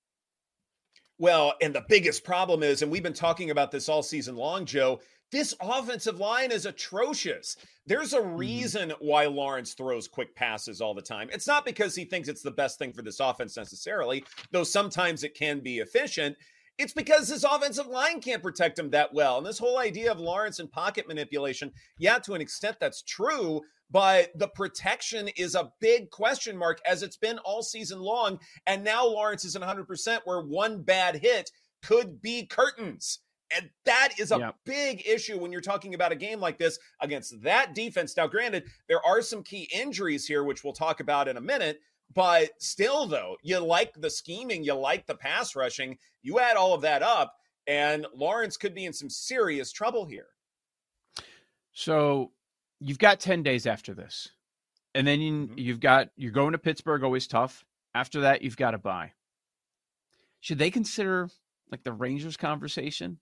Well, 1.18 1.54
and 1.60 1.74
the 1.74 1.84
biggest 1.88 2.22
problem 2.22 2.62
is, 2.62 2.82
and 2.82 2.92
we've 2.92 3.02
been 3.02 3.12
talking 3.12 3.50
about 3.50 3.72
this 3.72 3.88
all 3.88 4.04
season 4.04 4.36
long, 4.36 4.64
Joe, 4.64 5.00
this 5.32 5.54
offensive 5.60 6.20
line 6.20 6.52
is 6.52 6.64
atrocious. 6.64 7.56
There's 7.86 8.12
a 8.12 8.20
mm-hmm. 8.20 8.36
reason 8.36 8.92
why 9.00 9.26
Lawrence 9.26 9.74
throws 9.74 10.06
quick 10.06 10.34
passes 10.34 10.80
all 10.80 10.94
the 10.94 11.02
time. 11.02 11.28
It's 11.32 11.46
not 11.46 11.64
because 11.64 11.94
he 11.94 12.04
thinks 12.04 12.28
it's 12.28 12.42
the 12.42 12.50
best 12.50 12.78
thing 12.78 12.92
for 12.92 13.02
this 13.02 13.20
offense 13.20 13.56
necessarily, 13.56 14.24
though 14.52 14.64
sometimes 14.64 15.24
it 15.24 15.34
can 15.34 15.60
be 15.60 15.80
efficient. 15.80 16.36
It's 16.78 16.92
because 16.92 17.28
his 17.28 17.44
offensive 17.44 17.88
line 17.88 18.20
can't 18.20 18.42
protect 18.42 18.78
him 18.78 18.90
that 18.90 19.12
well. 19.12 19.38
And 19.38 19.46
this 19.46 19.58
whole 19.58 19.78
idea 19.78 20.12
of 20.12 20.20
Lawrence 20.20 20.60
and 20.60 20.70
pocket 20.70 21.08
manipulation, 21.08 21.72
yeah, 21.98 22.18
to 22.20 22.34
an 22.34 22.40
extent 22.40 22.76
that's 22.78 23.02
true, 23.02 23.62
but 23.90 24.30
the 24.36 24.48
protection 24.48 25.28
is 25.28 25.54
a 25.54 25.72
big 25.80 26.10
question 26.10 26.56
mark 26.56 26.80
as 26.86 27.02
it's 27.02 27.16
been 27.16 27.38
all 27.38 27.62
season 27.62 28.00
long. 28.00 28.38
And 28.66 28.84
now 28.84 29.06
Lawrence 29.06 29.44
isn't 29.44 29.64
100% 29.64 30.20
where 30.24 30.40
one 30.40 30.82
bad 30.82 31.16
hit 31.16 31.50
could 31.82 32.20
be 32.22 32.46
curtains. 32.46 33.20
And 33.50 33.70
that 33.86 34.10
is 34.18 34.30
a 34.30 34.38
yep. 34.38 34.56
big 34.66 35.06
issue 35.06 35.38
when 35.38 35.52
you're 35.52 35.62
talking 35.62 35.94
about 35.94 36.12
a 36.12 36.16
game 36.16 36.38
like 36.38 36.58
this 36.58 36.78
against 37.00 37.42
that 37.42 37.74
defense. 37.74 38.14
Now, 38.16 38.26
granted, 38.26 38.64
there 38.88 39.04
are 39.04 39.22
some 39.22 39.42
key 39.42 39.68
injuries 39.72 40.26
here, 40.26 40.44
which 40.44 40.62
we'll 40.62 40.74
talk 40.74 41.00
about 41.00 41.28
in 41.28 41.38
a 41.38 41.40
minute. 41.40 41.80
But 42.14 42.50
still, 42.58 43.06
though, 43.06 43.36
you 43.42 43.58
like 43.58 43.92
the 43.94 44.10
scheming, 44.10 44.64
you 44.64 44.74
like 44.74 45.06
the 45.06 45.14
pass 45.14 45.54
rushing. 45.54 45.98
You 46.22 46.38
add 46.40 46.56
all 46.56 46.74
of 46.74 46.82
that 46.82 47.02
up, 47.02 47.34
and 47.66 48.06
Lawrence 48.14 48.56
could 48.56 48.74
be 48.74 48.86
in 48.86 48.92
some 48.92 49.10
serious 49.10 49.72
trouble 49.72 50.06
here. 50.06 50.28
So 51.72 52.32
you've 52.80 52.98
got 52.98 53.20
10 53.20 53.42
days 53.42 53.66
after 53.66 53.94
this. 53.94 54.28
And 54.94 55.06
then 55.06 55.20
you, 55.20 55.32
mm-hmm. 55.32 55.58
you've 55.58 55.80
got, 55.80 56.08
you're 56.16 56.32
going 56.32 56.52
to 56.52 56.58
Pittsburgh, 56.58 57.04
always 57.04 57.26
tough. 57.26 57.64
After 57.94 58.22
that, 58.22 58.42
you've 58.42 58.56
got 58.56 58.72
to 58.72 58.78
buy. 58.78 59.12
Should 60.40 60.58
they 60.58 60.70
consider 60.70 61.28
like 61.70 61.84
the 61.84 61.92
Rangers 61.92 62.36
conversation? 62.36 63.18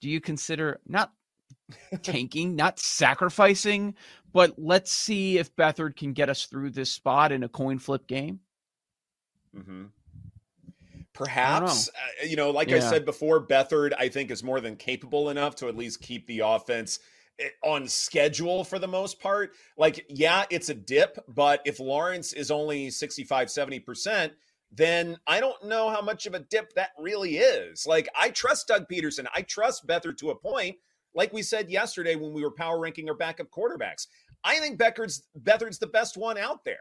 Do 0.00 0.08
you 0.10 0.20
consider 0.20 0.80
not 0.86 1.12
tanking, 2.02 2.54
not 2.54 2.78
sacrificing, 2.78 3.94
but 4.36 4.52
let's 4.58 4.92
see 4.92 5.38
if 5.38 5.56
Beathard 5.56 5.96
can 5.96 6.12
get 6.12 6.28
us 6.28 6.44
through 6.44 6.68
this 6.68 6.90
spot 6.90 7.32
in 7.32 7.42
a 7.42 7.48
coin 7.48 7.78
flip 7.78 8.06
game? 8.06 8.40
Mm-hmm. 9.56 9.84
Perhaps, 11.14 11.88
uh, 11.88 12.26
you 12.26 12.36
know, 12.36 12.50
like 12.50 12.68
yeah. 12.68 12.76
I 12.76 12.80
said 12.80 13.06
before, 13.06 13.40
Beathard, 13.46 13.94
I 13.98 14.10
think, 14.10 14.30
is 14.30 14.44
more 14.44 14.60
than 14.60 14.76
capable 14.76 15.30
enough 15.30 15.56
to 15.56 15.68
at 15.68 15.74
least 15.74 16.02
keep 16.02 16.26
the 16.26 16.40
offense 16.40 16.98
eh, 17.40 17.48
on 17.64 17.88
schedule 17.88 18.62
for 18.62 18.78
the 18.78 18.86
most 18.86 19.18
part. 19.20 19.52
Like, 19.78 20.04
yeah, 20.10 20.44
it's 20.50 20.68
a 20.68 20.74
dip, 20.74 21.16
but 21.28 21.62
if 21.64 21.80
Lawrence 21.80 22.34
is 22.34 22.50
only 22.50 22.90
65, 22.90 23.48
70%, 23.48 24.32
then 24.70 25.16
I 25.26 25.40
don't 25.40 25.64
know 25.64 25.88
how 25.88 26.02
much 26.02 26.26
of 26.26 26.34
a 26.34 26.40
dip 26.40 26.74
that 26.74 26.90
really 26.98 27.38
is. 27.38 27.86
Like, 27.86 28.06
I 28.14 28.28
trust 28.28 28.68
Doug 28.68 28.84
Pederson. 28.86 29.24
I 29.34 29.40
trust 29.40 29.86
Beathard 29.86 30.18
to 30.18 30.28
a 30.28 30.34
point. 30.34 30.76
Like 31.16 31.32
we 31.32 31.42
said 31.42 31.70
yesterday 31.70 32.14
when 32.14 32.34
we 32.34 32.44
were 32.44 32.50
power 32.50 32.78
ranking 32.78 33.08
our 33.08 33.16
backup 33.16 33.50
quarterbacks, 33.50 34.06
I 34.44 34.58
think 34.58 34.78
Beckard's 34.78 35.22
Beathard's 35.42 35.78
the 35.78 35.86
best 35.86 36.16
one 36.16 36.38
out 36.38 36.64
there. 36.64 36.76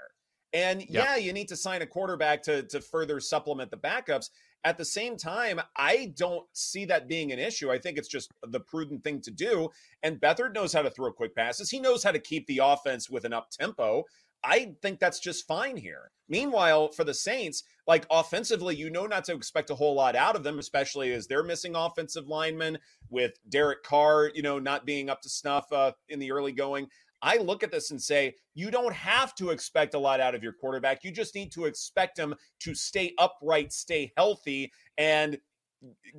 And 0.54 0.82
yep. 0.82 0.90
yeah, 0.90 1.16
you 1.18 1.34
need 1.34 1.50
to 1.50 1.56
sign 1.56 1.82
a 1.82 1.86
quarterback 1.86 2.44
to 2.44 2.64
to 2.64 2.82
further 2.82 3.20
supplement 3.20 3.72
the 3.72 3.78
backups. 3.78 4.30
At 4.64 4.80
the 4.80 4.86
same 4.86 5.16
time, 5.16 5.62
I 5.76 6.14
don't 6.18 6.46
see 6.54 6.86
that 6.86 7.08
being 7.08 7.32
an 7.32 7.38
issue. 7.38 7.72
I 7.72 7.78
think 7.78 8.00
it's 8.00 8.08
just 8.08 8.32
the 8.42 8.60
prudent 8.60 9.04
thing 9.04 9.22
to 9.22 9.32
do. 9.32 9.70
And 10.02 10.20
Beathard 10.20 10.56
knows 10.56 10.74
how 10.74 10.82
to 10.82 10.90
throw 10.90 11.12
quick 11.12 11.36
passes. 11.36 11.70
He 11.70 11.80
knows 11.80 12.04
how 12.04 12.12
to 12.12 12.20
keep 12.20 12.48
the 12.48 12.62
offense 12.64 13.08
with 13.08 13.26
an 13.26 13.34
up 13.34 13.52
tempo. 13.52 14.06
I 14.46 14.76
think 14.82 15.00
that's 15.00 15.20
just 15.20 15.48
fine 15.48 15.76
here. 15.76 16.12
Meanwhile, 16.30 16.90
for 16.90 17.04
the 17.04 17.14
Saints, 17.14 17.64
like 17.88 18.06
offensively, 18.10 18.76
you 18.76 18.90
know 18.90 19.06
not 19.06 19.26
to 19.26 19.34
expect 19.34 19.70
a 19.70 19.76
whole 19.76 19.96
lot 19.96 20.16
out 20.16 20.36
of 20.36 20.44
them, 20.44 20.60
especially 20.60 21.12
as 21.14 21.28
they're 21.28 21.44
missing 21.44 21.76
offensive 21.76 22.28
linemen 22.28 22.78
with 23.10 23.40
Derek 23.50 23.84
Carr, 23.84 24.32
you 24.34 24.42
know, 24.42 24.60
not 24.60 24.86
being 24.86 25.10
up 25.10 25.22
to 25.22 25.30
snuff 25.30 25.72
uh, 25.72 25.92
in 26.10 26.20
the 26.20 26.32
early 26.32 26.52
going. 26.52 26.88
I 27.22 27.38
look 27.38 27.64
at 27.64 27.72
this 27.72 27.92
and 27.92 28.02
say, 28.02 28.36
you 28.54 28.72
don't 28.72 28.94
have 28.94 29.34
to 29.36 29.50
expect 29.50 29.94
a 29.94 30.00
lot 30.00 30.20
out 30.20 30.36
of 30.36 30.44
your 30.44 30.54
quarterback. 30.54 31.04
You 31.04 31.12
just 31.12 31.36
need 31.36 31.52
to 31.54 31.66
expect 31.66 32.18
him 32.18 32.36
to 32.60 32.76
stay 32.76 33.14
upright, 33.18 33.74
stay 33.74 34.12
healthy, 34.16 34.72
and 34.98 35.38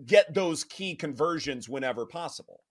get 0.04 0.32
those 0.34 0.64
key 0.64 0.94
conversions 0.94 1.68
whenever 1.68 2.06
possible. 2.06 2.62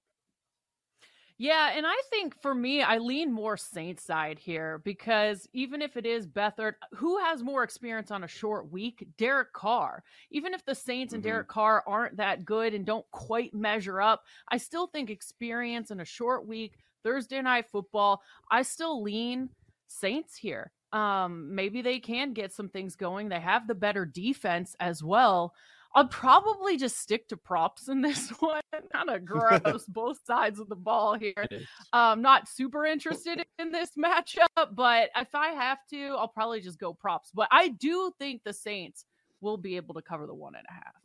Yeah, 1.38 1.72
and 1.76 1.86
I 1.86 1.96
think 2.10 2.42
for 2.42 2.56
me, 2.56 2.82
I 2.82 2.98
lean 2.98 3.30
more 3.30 3.58
Saints 3.58 4.04
side 4.04 4.40
here 4.40 4.80
because 4.86 5.50
even 5.52 5.82
if 5.82 5.98
it 5.98 6.06
is 6.06 6.26
Beathard, 6.26 6.76
who 6.94 7.18
has 7.20 7.44
more 7.44 7.64
experience 7.64 8.10
on 8.10 8.24
a 8.24 8.28
short 8.28 8.72
week? 8.72 9.06
Derek 9.18 9.52
Carr. 9.52 10.04
Even 10.32 10.54
if 10.54 10.64
the 10.64 10.74
Saints 10.74 11.14
and 11.14 11.22
mm-hmm. 11.22 11.32
Derek 11.32 11.48
Carr 11.50 11.84
aren't 11.86 12.16
that 12.18 12.46
good 12.46 12.74
and 12.74 12.86
don't 12.86 13.10
quite 13.12 13.54
measure 13.54 14.02
up, 14.02 14.24
I 14.50 14.56
still 14.58 14.88
think 14.88 15.10
experience 15.10 15.92
in 15.92 16.00
a 16.00 16.06
short 16.06 16.48
week, 16.48 16.78
Thursday 17.06 17.42
night 17.42 17.70
football, 17.72 18.22
I 18.52 18.64
still 18.64 19.02
lean 19.02 19.50
Saints 19.88 20.36
here. 20.36 20.72
Um, 20.92 21.54
maybe 21.54 21.82
they 21.82 22.00
can 22.00 22.34
get 22.34 22.52
some 22.52 22.70
things 22.70 22.96
going. 22.96 23.30
They 23.30 23.40
have 23.40 23.68
the 23.68 23.76
better 23.76 24.06
defense 24.06 24.76
as 24.80 25.04
well. 25.04 25.54
I'll 25.94 26.08
probably 26.08 26.76
just 26.76 27.00
stick 27.00 27.28
to 27.30 27.38
props 27.38 27.88
in 27.88 28.02
this 28.02 28.30
one. 28.40 28.62
kind 28.92 29.10
of 29.10 29.26
gross, 29.26 29.86
both 29.88 30.18
sides 30.26 30.60
of 30.60 30.68
the 30.68 30.76
ball 30.76 31.18
here. 31.18 31.48
Um, 31.94 32.22
not 32.22 32.50
super 32.50 32.86
interested 32.86 33.46
in 33.60 33.72
this 33.72 33.92
matchup, 33.98 34.48
but 34.74 35.10
if 35.16 35.34
I 35.34 35.50
have 35.50 35.80
to, 35.92 36.16
I'll 36.18 36.28
probably 36.28 36.60
just 36.60 36.80
go 36.80 36.94
props. 36.94 37.32
But 37.34 37.48
I 37.52 37.70
do 37.70 38.12
think 38.20 38.42
the 38.44 38.54
Saints 38.54 39.06
will 39.42 39.58
be 39.58 39.78
able 39.78 39.94
to 39.96 40.02
cover 40.02 40.28
the 40.28 40.34
one 40.34 40.56
and 40.56 40.66
a 40.70 40.74
half. 40.74 41.05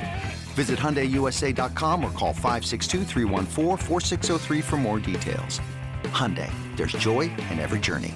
Visit 0.51 0.77
HyundaiUSA.com 0.79 2.03
or 2.03 2.11
call 2.11 2.33
562 2.33 3.05
for 4.61 4.77
more 4.77 4.99
details. 4.99 5.61
Hyundai, 6.03 6.51
there's 6.75 6.91
joy 6.93 7.31
in 7.51 7.59
every 7.59 7.79
journey. 7.79 8.15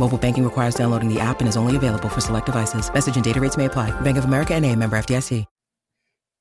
Mobile 0.00 0.16
banking 0.16 0.44
requires 0.44 0.74
downloading 0.74 1.12
the 1.12 1.20
app 1.20 1.40
and 1.40 1.48
is 1.48 1.58
only 1.58 1.76
available 1.76 2.08
for 2.08 2.22
select 2.22 2.46
devices. 2.46 2.90
Message 2.92 3.16
and 3.16 3.24
data 3.24 3.38
rates 3.38 3.58
may 3.58 3.66
apply. 3.66 3.90
Bank 4.00 4.16
of 4.16 4.24
America 4.24 4.54
and 4.54 4.64
a 4.64 4.74
member 4.74 4.96
FDIC. 4.96 5.44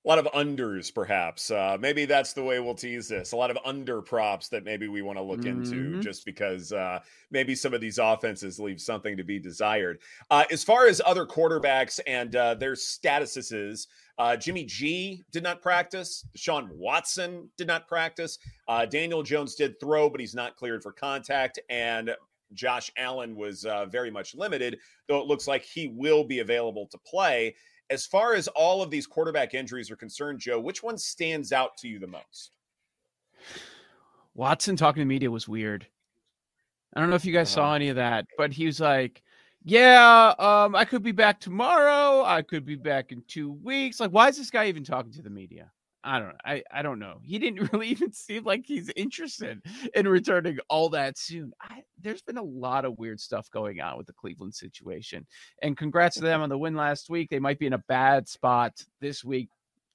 a 0.05 0.07
lot 0.07 0.17
of 0.17 0.27
unders, 0.27 0.93
perhaps. 0.93 1.51
Uh, 1.51 1.77
maybe 1.77 2.05
that's 2.05 2.31
the 2.31 2.41
way 2.41 2.61
we'll 2.61 2.73
tease 2.73 3.09
this. 3.09 3.33
A 3.33 3.35
lot 3.35 3.51
of 3.51 3.57
under 3.65 4.01
props 4.01 4.47
that 4.47 4.63
maybe 4.63 4.87
we 4.87 5.01
want 5.01 5.17
to 5.17 5.21
look 5.21 5.41
mm-hmm. 5.41 5.61
into, 5.61 6.01
just 6.01 6.23
because 6.23 6.71
uh, 6.71 6.99
maybe 7.31 7.53
some 7.53 7.73
of 7.73 7.81
these 7.81 7.97
offenses 7.97 8.61
leave 8.61 8.79
something 8.79 9.17
to 9.17 9.25
be 9.25 9.39
desired. 9.39 9.99
Uh, 10.31 10.45
as 10.49 10.63
far 10.63 10.87
as 10.87 11.01
other 11.05 11.25
quarterbacks 11.25 11.99
and 12.07 12.37
uh, 12.37 12.55
their 12.55 12.75
statuses, 12.75 13.87
uh, 14.17 14.37
Jimmy 14.37 14.63
G 14.63 15.25
did 15.31 15.43
not 15.43 15.61
practice. 15.61 16.25
Sean 16.33 16.69
Watson 16.71 17.49
did 17.57 17.67
not 17.67 17.89
practice. 17.89 18.39
Uh, 18.69 18.85
Daniel 18.85 19.21
Jones 19.21 19.55
did 19.55 19.81
throw, 19.81 20.09
but 20.09 20.21
he's 20.21 20.35
not 20.35 20.55
cleared 20.55 20.81
for 20.81 20.93
contact. 20.93 21.59
And 21.69 22.15
Josh 22.53 22.91
Allen 22.98 23.36
was 23.36 23.65
very 23.89 24.12
much 24.12 24.36
limited, 24.36 24.79
though 25.08 25.20
it 25.20 25.27
looks 25.27 25.48
like 25.48 25.63
he 25.63 25.88
will 25.88 26.24
be 26.24 26.39
available 26.39 26.88
to 26.88 26.98
play 27.00 27.56
as 27.89 28.06
far 28.06 28.34
as 28.34 28.48
all 28.50 28.82
of 28.82 28.91
these 28.91 29.08
quarterback 29.08 29.53
injuries 29.53 29.89
are 29.89 29.96
concerned, 29.96 30.39
Joe, 30.39 30.60
which 30.60 30.84
one 30.84 30.98
stands 30.98 31.51
out 31.51 31.77
to 31.77 31.88
you 31.88 32.00
the 32.00 32.08
most? 32.08 32.51
Watson 34.36 34.75
talking 34.75 35.01
to 35.01 35.06
media 35.06 35.32
was 35.32 35.48
weird. 35.48 35.88
I 36.94 37.00
don't 37.00 37.10
know 37.10 37.15
if 37.15 37.25
you 37.25 37.34
guys 37.34 37.56
uh-huh. 37.56 37.68
saw 37.68 37.75
any 37.75 37.89
of 37.89 37.96
that, 37.96 38.25
but 38.38 38.51
he 38.51 38.65
was 38.65 38.79
like, 38.79 39.22
"Yeah, 39.63 40.34
um, 40.39 40.75
I 40.75 40.86
could 40.86 41.03
be 41.03 41.12
back 41.12 41.39
tomorrow. 41.39 42.24
I 42.24 42.41
could 42.41 42.65
be 42.65 42.75
back 42.75 43.12
in 43.12 43.24
two 43.27 43.51
weeks." 43.51 44.00
Like, 44.00 44.12
why 44.12 44.27
is 44.27 44.38
this 44.38 44.50
guy 44.50 44.68
even 44.68 44.84
talking 44.84 45.12
to 45.13 45.22
the 45.22 45.29
media? 45.29 45.72
I 46.03 46.20
don't 46.20 46.29
know. 46.29 46.36
I, 46.46 46.63
I 46.72 46.82
don't 46.82 47.00
know. 47.00 47.20
He 47.24 47.39
didn't 47.39 47.70
really 47.74 47.88
even 47.88 48.12
seem 48.12 48.44
like 48.44 48.65
he's 48.65 48.89
interested 48.96 49.62
in 49.94 50.08
returning 50.08 50.60
all 50.70 50.89
that 50.89 51.18
soon. 51.18 51.51
I, 51.62 51.84
there's 52.01 52.22
been 52.22 52.38
a 52.38 52.44
lot 52.44 52.86
of 52.86 52.98
weird 52.98 53.20
stuff 53.20 53.50
going 53.51 53.82
on 53.82 53.98
with 53.98 54.08
the 54.08 54.13
Cleveland 54.13 54.56
situation. 54.56 55.25
And 55.62 55.77
congrats 55.77 56.15
to 56.15 56.22
them 56.22 56.41
on 56.41 56.50
the 56.50 56.58
win 56.58 56.75
last 56.75 57.10
week. 57.10 57.29
They 57.29 57.39
might 57.39 57.60
be 57.60 57.68
in 57.68 57.74
a 57.74 57.84
bad 57.88 58.27
spot 58.27 58.74
this 59.01 59.24
week. 59.24 59.50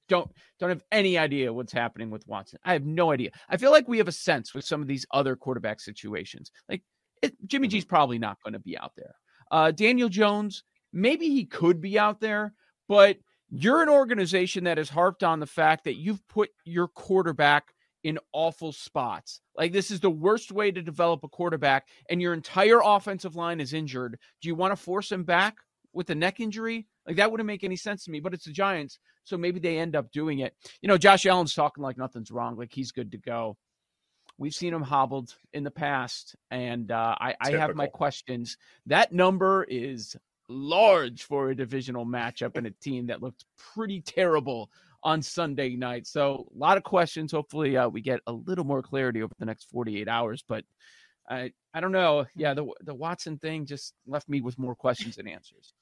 Don't 0.07 0.31
don't 0.61 0.69
have 0.69 0.83
any 0.93 1.17
idea 1.17 1.51
what's 1.51 1.73
happening 1.73 2.11
with 2.11 2.27
Watson. 2.27 2.59
I 2.63 2.75
have 2.75 2.85
no 2.85 3.11
idea. 3.11 3.31
I 3.49 3.57
feel 3.57 3.71
like 3.71 3.89
we 3.89 3.97
have 3.99 4.09
a 4.09 4.13
sense 4.13 4.53
with 4.53 4.67
some 4.67 4.83
of 4.83 4.89
these 4.89 5.07
other 5.13 5.35
quarterback 5.35 5.81
situations. 5.81 6.53
Like 6.69 6.83
it, 7.23 7.35
Jimmy 7.47 7.69
G's 7.69 7.87
probably 7.87 8.19
not 8.19 8.37
going 8.45 8.53
to 8.53 8.59
be 8.59 8.77
out 8.77 8.93
there. 8.99 9.15
Uh, 9.51 9.71
Daniel 9.71 10.11
Jones, 10.11 10.63
maybe 10.93 11.31
he 11.31 11.47
could 11.47 11.81
be 11.81 11.99
out 11.99 12.21
there, 12.21 12.53
but– 12.87 13.17
you're 13.57 13.83
an 13.83 13.89
organization 13.89 14.65
that 14.65 14.79
has 14.79 14.89
harped 14.89 15.23
on 15.23 15.39
the 15.39 15.47
fact 15.47 15.85
that 15.85 15.95
you've 15.95 16.27
put 16.29 16.51
your 16.65 16.89
quarterback 16.89 17.73
in 18.03 18.19
awful 18.33 18.73
spots. 18.73 19.41
Like 19.57 19.73
this 19.73 19.91
is 19.91 20.01
the 20.01 20.11
worst 20.11 20.51
way 20.51 20.71
to 20.71 20.83
develop 20.83 21.23
a 21.25 21.29
quarterback, 21.29 21.87
and 22.11 22.21
your 22.21 22.35
entire 22.35 22.81
offensive 22.83 23.37
line 23.37 23.61
is 23.61 23.73
injured. 23.73 24.19
Do 24.43 24.49
you 24.49 24.55
want 24.55 24.73
to 24.73 24.77
force 24.77 25.11
him 25.11 25.25
back 25.25 25.57
with 25.93 26.11
a 26.11 26.15
neck 26.15 26.41
injury? 26.41 26.87
Like 27.07 27.17
that 27.17 27.31
wouldn't 27.31 27.47
make 27.47 27.65
any 27.65 27.77
sense 27.77 28.05
to 28.05 28.11
me. 28.11 28.21
But 28.21 28.35
it's 28.35 28.45
the 28.45 28.53
Giants, 28.53 28.99
so 29.23 29.39
maybe 29.39 29.61
they 29.61 29.79
end 29.79 29.95
up 29.95 30.11
doing 30.11 30.41
it. 30.41 30.55
You 30.83 30.89
know, 30.89 30.99
Josh 30.99 31.25
Allen's 31.25 31.55
talking 31.55 31.83
like 31.83 31.97
nothing's 31.97 32.31
wrong, 32.31 32.57
like 32.57 32.73
he's 32.73 32.93
good 32.93 33.13
to 33.13 33.19
go. 33.19 33.57
We've 34.37 34.55
seen 34.55 34.75
him 34.75 34.83
hobbled 34.83 35.33
in 35.53 35.63
the 35.63 35.71
past, 35.71 36.35
and 36.51 36.91
uh, 36.91 37.15
I, 37.21 37.37
I 37.41 37.53
have 37.53 37.77
my 37.77 37.87
questions. 37.87 38.57
That 38.87 39.13
number 39.13 39.63
is 39.63 40.17
large 40.49 41.25
for 41.25 41.51
a 41.51 41.57
divisional 41.57 42.07
matchup 42.07 42.57
and 42.57 42.67
a 42.67 42.71
team 42.71 43.07
that 43.07 43.23
looked 43.23 43.45
pretty 43.57 44.01
terrible 44.01 44.71
on 45.03 45.21
Sunday 45.23 45.77
night. 45.77 46.07
So 46.07 46.47
a 46.55 46.59
lot 46.59 46.77
of 46.77 46.83
questions. 46.83 47.33
Hopefully, 47.33 47.77
uh, 47.77 47.89
we 47.89 48.01
get 48.01 48.21
a 48.27 48.33
little 48.33 48.65
more 48.65 48.83
clarity 48.83 49.23
over 49.23 49.35
the 49.39 49.45
next 49.45 49.71
48 49.71 50.09
hours. 50.09 50.43
But 50.47 50.65
I 51.29 51.53
I 51.73 51.81
don't 51.81 51.93
know. 51.93 52.27
Yeah, 52.35 52.55
the 52.55 52.67
the 52.83 52.95
Watson 52.95 53.39
thing 53.39 53.67
just 53.67 53.95
left 54.07 54.29
me 54.29 54.41
with 54.41 54.59
more 54.59 54.75
questions 54.75 55.17
than 55.17 55.29
answers. 55.29 55.75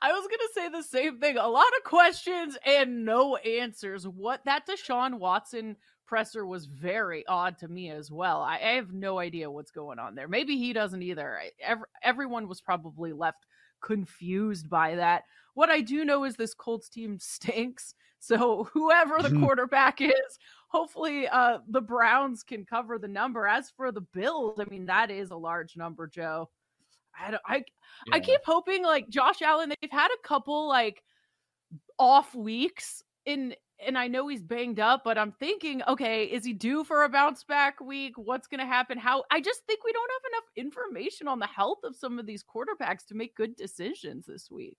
I 0.00 0.12
was 0.12 0.26
gonna 0.26 0.52
say 0.54 0.68
the 0.70 0.82
same 0.82 1.20
thing. 1.20 1.36
A 1.36 1.48
lot 1.48 1.66
of 1.78 1.84
questions 1.84 2.56
and 2.64 3.04
no 3.04 3.36
answers. 3.36 4.06
What 4.06 4.40
that 4.44 4.66
Deshaun 4.66 5.18
Watson 5.18 5.76
presser 6.06 6.46
was 6.46 6.66
very 6.66 7.26
odd 7.26 7.58
to 7.58 7.68
me 7.68 7.90
as 7.90 8.10
well. 8.10 8.40
I, 8.40 8.54
I 8.56 8.72
have 8.74 8.92
no 8.92 9.18
idea 9.18 9.50
what's 9.50 9.70
going 9.70 9.98
on 9.98 10.14
there. 10.14 10.28
Maybe 10.28 10.56
he 10.56 10.72
doesn't 10.72 11.02
either. 11.02 11.38
I, 11.38 11.50
every, 11.60 11.86
everyone 12.02 12.48
was 12.48 12.60
probably 12.60 13.12
left 13.12 13.44
confused 13.82 14.68
by 14.68 14.94
that. 14.96 15.24
What 15.54 15.70
I 15.70 15.80
do 15.80 16.04
know 16.04 16.24
is 16.24 16.36
this 16.36 16.54
Colts 16.54 16.88
team 16.88 17.18
stinks. 17.20 17.94
So 18.18 18.64
whoever 18.72 19.22
the 19.22 19.30
quarterback 19.40 20.00
is, 20.00 20.38
hopefully 20.68 21.28
uh, 21.28 21.58
the 21.68 21.80
Browns 21.80 22.42
can 22.42 22.64
cover 22.64 22.98
the 22.98 23.08
number. 23.08 23.46
As 23.46 23.70
for 23.70 23.92
the 23.92 24.00
Bills, 24.00 24.58
I 24.60 24.64
mean 24.70 24.86
that 24.86 25.10
is 25.10 25.30
a 25.30 25.36
large 25.36 25.76
number, 25.76 26.06
Joe. 26.06 26.50
I 27.18 27.30
don't, 27.30 27.42
I 27.46 27.56
yeah. 28.06 28.14
I 28.14 28.20
keep 28.20 28.40
hoping 28.44 28.82
like 28.82 29.08
Josh 29.08 29.40
Allen. 29.42 29.72
They've 29.80 29.90
had 29.90 30.08
a 30.08 30.26
couple 30.26 30.68
like 30.68 31.02
off 31.98 32.34
weeks 32.34 33.02
in 33.24 33.54
and 33.84 33.98
I 33.98 34.08
know 34.08 34.28
he's 34.28 34.42
banged 34.42 34.80
up, 34.80 35.02
but 35.04 35.18
I'm 35.18 35.32
thinking, 35.32 35.82
okay, 35.86 36.24
is 36.24 36.44
he 36.44 36.52
due 36.52 36.84
for 36.84 37.04
a 37.04 37.08
bounce 37.08 37.44
back 37.44 37.80
week? 37.80 38.14
What's 38.16 38.46
going 38.46 38.60
to 38.60 38.66
happen? 38.66 38.98
How 38.98 39.24
I 39.30 39.40
just 39.40 39.64
think 39.66 39.84
we 39.84 39.92
don't 39.92 40.10
have 40.10 40.32
enough 40.32 40.50
information 40.56 41.28
on 41.28 41.38
the 41.38 41.46
health 41.46 41.78
of 41.84 41.96
some 41.96 42.18
of 42.18 42.26
these 42.26 42.44
quarterbacks 42.44 43.04
to 43.06 43.14
make 43.14 43.36
good 43.36 43.56
decisions 43.56 44.26
this 44.26 44.50
week. 44.50 44.78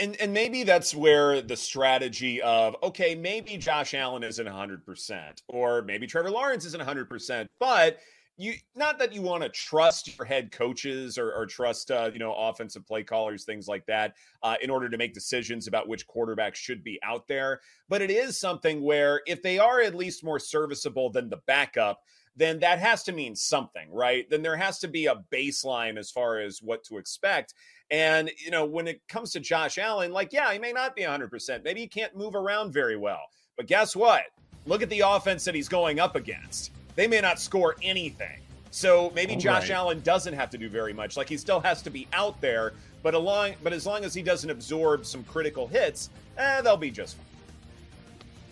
And 0.00 0.16
and 0.20 0.32
maybe 0.32 0.64
that's 0.64 0.94
where 0.94 1.42
the 1.42 1.56
strategy 1.56 2.42
of 2.42 2.74
okay, 2.82 3.14
maybe 3.14 3.56
Josh 3.56 3.94
Allen 3.94 4.24
isn't 4.24 4.46
100% 4.46 5.42
or 5.48 5.82
maybe 5.82 6.06
Trevor 6.06 6.30
Lawrence 6.30 6.64
isn't 6.64 6.82
100%, 6.82 7.46
but 7.60 7.98
you 8.40 8.54
not 8.74 8.98
that 8.98 9.12
you 9.12 9.20
want 9.20 9.42
to 9.42 9.48
trust 9.50 10.16
your 10.16 10.24
head 10.24 10.50
coaches 10.50 11.18
or, 11.18 11.32
or 11.32 11.44
trust 11.44 11.90
uh, 11.90 12.10
you 12.12 12.18
know 12.18 12.32
offensive 12.34 12.86
play 12.86 13.02
callers 13.02 13.44
things 13.44 13.68
like 13.68 13.84
that 13.86 14.14
uh, 14.42 14.54
in 14.62 14.70
order 14.70 14.88
to 14.88 14.96
make 14.96 15.12
decisions 15.12 15.66
about 15.66 15.88
which 15.88 16.06
quarterback 16.06 16.56
should 16.56 16.82
be 16.82 16.98
out 17.02 17.28
there. 17.28 17.60
But 17.88 18.02
it 18.02 18.10
is 18.10 18.40
something 18.40 18.82
where 18.82 19.20
if 19.26 19.42
they 19.42 19.58
are 19.58 19.80
at 19.80 19.94
least 19.94 20.24
more 20.24 20.38
serviceable 20.38 21.10
than 21.10 21.28
the 21.28 21.40
backup 21.46 22.00
then 22.36 22.60
that 22.60 22.78
has 22.78 23.02
to 23.02 23.12
mean 23.12 23.36
something 23.36 23.92
right? 23.92 24.28
Then 24.30 24.42
there 24.42 24.56
has 24.56 24.78
to 24.80 24.88
be 24.88 25.06
a 25.06 25.22
baseline 25.30 25.98
as 25.98 26.10
far 26.10 26.38
as 26.38 26.62
what 26.62 26.82
to 26.84 26.96
expect. 26.96 27.54
And 27.90 28.30
you 28.38 28.50
know 28.50 28.64
when 28.64 28.88
it 28.88 29.02
comes 29.08 29.32
to 29.32 29.40
josh 29.40 29.76
allen 29.76 30.12
like 30.12 30.32
yeah 30.32 30.52
he 30.52 30.58
may 30.58 30.72
not 30.72 30.96
be 30.96 31.02
100% 31.02 31.64
maybe 31.64 31.80
he 31.80 31.88
can't 31.88 32.16
move 32.16 32.34
around 32.34 32.72
very 32.72 32.96
well. 32.96 33.22
But 33.56 33.66
guess 33.66 33.94
what? 33.94 34.24
Look 34.66 34.82
at 34.82 34.88
the 34.88 35.00
offense 35.00 35.44
that 35.44 35.54
he's 35.54 35.68
going 35.68 36.00
up 36.00 36.16
against 36.16 36.70
they 36.94 37.06
may 37.06 37.20
not 37.20 37.40
score 37.40 37.76
anything. 37.82 38.40
So 38.70 39.10
maybe 39.14 39.36
Josh 39.36 39.62
right. 39.62 39.72
Allen 39.72 40.00
doesn't 40.00 40.34
have 40.34 40.50
to 40.50 40.58
do 40.58 40.68
very 40.68 40.92
much. 40.92 41.16
Like 41.16 41.28
he 41.28 41.36
still 41.36 41.60
has 41.60 41.82
to 41.82 41.90
be 41.90 42.06
out 42.12 42.40
there, 42.40 42.72
but 43.02 43.14
along 43.14 43.54
but 43.62 43.72
as 43.72 43.86
long 43.86 44.04
as 44.04 44.14
he 44.14 44.22
doesn't 44.22 44.48
absorb 44.48 45.04
some 45.04 45.24
critical 45.24 45.66
hits, 45.66 46.10
eh, 46.38 46.60
they'll 46.60 46.76
be 46.76 46.90
just 46.90 47.16
fine. 47.16 47.26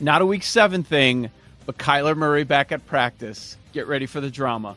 Not 0.01 0.23
a 0.23 0.27
week 0.27 0.43
seven 0.43 0.83
thing, 0.83 1.31
but 1.67 1.79
Kyler 1.79 2.17
Murray 2.17 2.45
back 2.45 2.73
at 2.73 2.85
practice. 2.87 3.57
Get 3.73 3.87
ready 3.87 4.07
for 4.07 4.21
the 4.21 4.31
drama. 4.31 4.77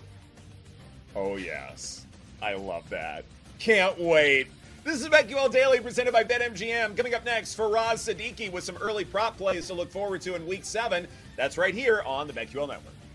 Oh 1.15 1.37
yes. 1.37 2.05
I 2.41 2.55
love 2.55 2.89
that. 2.89 3.25
Can't 3.59 3.99
wait. 3.99 4.47
This 4.83 4.99
is 4.99 5.09
BetQL 5.09 5.51
Daily 5.51 5.79
presented 5.79 6.11
by 6.11 6.23
BetMGM. 6.23 6.97
Coming 6.97 7.13
up 7.13 7.23
next, 7.23 7.53
for 7.53 7.69
Faraz 7.69 7.99
Siddiqui 7.99 8.51
with 8.51 8.63
some 8.63 8.77
early 8.77 9.05
prop 9.05 9.37
plays 9.37 9.67
to 9.67 9.75
look 9.75 9.91
forward 9.91 10.21
to 10.21 10.33
in 10.33 10.47
week 10.47 10.65
seven. 10.65 11.07
That's 11.37 11.55
right 11.55 11.73
here 11.73 12.01
on 12.03 12.25
the 12.25 12.33
BetQL 12.33 12.67
Network. 12.67 12.95